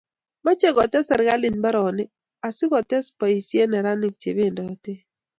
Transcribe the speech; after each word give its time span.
Mochei 0.43 0.75
kotes 0.77 1.05
serkalit 1.07 1.55
mbaronik 1.59 2.09
asikoser 2.47 3.05
boisiet 3.17 3.69
neranik 3.69 4.13
chebendotei 4.21 4.99